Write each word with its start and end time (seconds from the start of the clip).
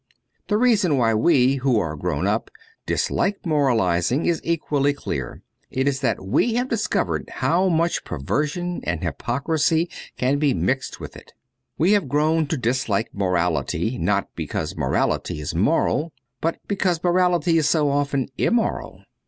The 0.47 0.57
reason 0.57 0.97
why 0.97 1.13
we, 1.13 1.57
who 1.57 1.77
are 1.79 1.95
grown 1.95 2.25
up, 2.25 2.49
dislike 2.87 3.45
moralizing 3.45 4.25
is 4.25 4.41
equally 4.43 4.93
clear: 4.93 5.43
it 5.69 5.87
is 5.87 5.99
that 5.99 6.25
we 6.25 6.55
have 6.55 6.67
discovered 6.69 7.29
how 7.29 7.69
much 7.69 8.03
perversion 8.03 8.81
and 8.83 9.03
hypocrisy 9.03 9.91
can 10.17 10.39
be 10.39 10.55
mixed 10.55 10.99
with 10.99 11.15
it; 11.15 11.33
we 11.77 11.91
have 11.91 12.09
grown 12.09 12.47
to 12.47 12.57
dislike 12.57 13.13
morality 13.13 13.99
not 13.99 14.27
because 14.35 14.75
morality 14.75 15.39
is 15.39 15.53
moral, 15.53 16.13
but 16.41 16.57
because 16.67 17.03
morality 17.03 17.59
is 17.59 17.69
so 17.69 17.91
often 17.91 18.27
immoral. 18.39 19.01